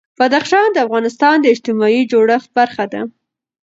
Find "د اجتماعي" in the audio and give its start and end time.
1.41-2.01